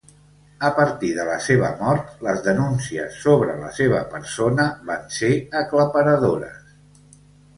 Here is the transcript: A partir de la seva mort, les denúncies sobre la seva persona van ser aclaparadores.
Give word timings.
A 0.67 0.69
partir 0.77 1.09
de 1.17 1.25
la 1.27 1.33
seva 1.47 1.67
mort, 1.81 2.07
les 2.27 2.39
denúncies 2.47 3.19
sobre 3.27 3.57
la 3.59 3.69
seva 3.81 3.99
persona 4.13 4.65
van 4.89 5.03
ser 5.17 5.31
aclaparadores. 5.63 6.75